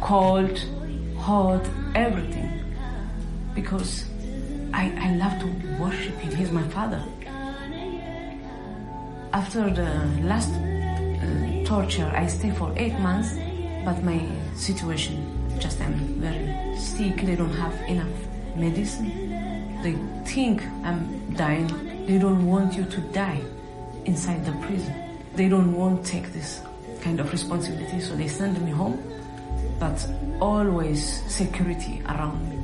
[0.00, 0.58] cold,
[1.18, 2.64] hot, everything.
[3.54, 4.04] Because
[4.72, 5.46] I, I love to
[5.82, 6.34] worship Him.
[6.34, 7.02] He's my Father.
[9.32, 9.90] After the
[10.22, 13.34] last uh, torture, I stayed for eight months,
[13.84, 14.20] but my
[14.54, 17.22] situation just I'm very sick.
[17.22, 18.08] They don't have enough
[18.56, 19.10] medicine.
[19.82, 21.68] They think I'm dying.
[22.06, 23.40] They don't want you to die
[24.04, 24.94] inside the prison.
[25.34, 26.60] They don't want to take this
[27.00, 29.02] kind of responsibility, so they send me home.
[29.78, 30.04] But
[30.40, 32.58] always security around me.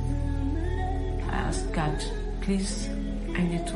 [1.29, 2.03] I ask God,
[2.41, 2.89] please,
[3.33, 3.75] I need to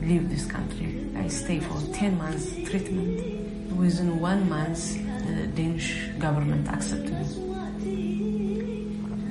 [0.00, 1.08] leave this country.
[1.16, 3.76] I stay for 10 months treatment.
[3.76, 7.26] Within one month, the Danish government accepted me.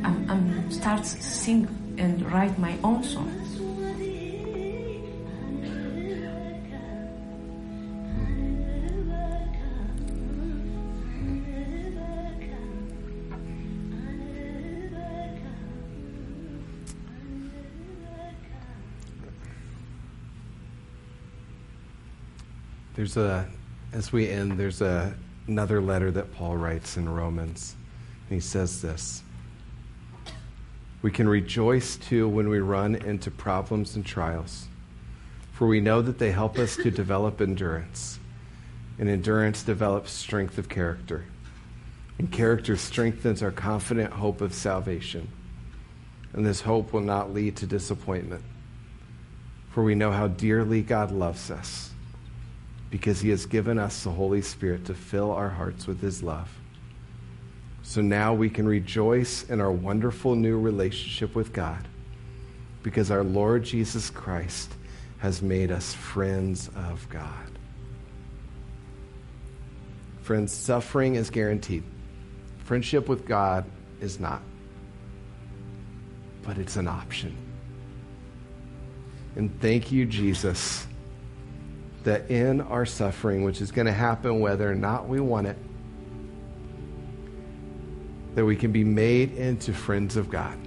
[0.03, 1.67] I'm, I'm start sing
[1.97, 3.59] and write my own songs.
[22.95, 23.47] There's a,
[23.93, 25.15] as we end, there's a,
[25.49, 27.75] another letter that Paul writes in Romans.
[28.29, 29.23] And he says this
[31.01, 34.67] We can rejoice too when we run into problems and trials,
[35.51, 38.19] for we know that they help us to develop endurance.
[38.97, 41.25] And endurance develops strength of character.
[42.17, 45.29] And character strengthens our confident hope of salvation.
[46.33, 48.43] And this hope will not lead to disappointment.
[49.71, 51.91] For we know how dearly God loves us
[52.89, 56.49] because he has given us the Holy Spirit to fill our hearts with his love.
[57.83, 61.87] So now we can rejoice in our wonderful new relationship with God
[62.83, 64.71] because our Lord Jesus Christ
[65.19, 67.33] has made us friends of God.
[70.21, 71.83] Friends, suffering is guaranteed.
[72.63, 73.65] Friendship with God
[73.99, 74.41] is not.
[76.43, 77.35] But it's an option.
[79.35, 80.85] And thank you, Jesus
[82.03, 85.57] that in our suffering, which is going to happen whether or not we want it,
[88.35, 90.57] that we can be made into friends of God,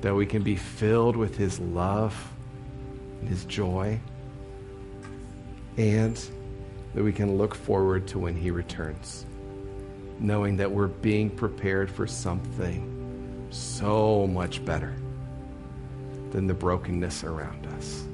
[0.00, 2.32] that we can be filled with His love
[3.20, 4.00] and His joy,
[5.76, 6.16] and
[6.94, 9.26] that we can look forward to when He returns,
[10.18, 14.94] knowing that we're being prepared for something so much better
[16.30, 18.04] than the brokenness around us.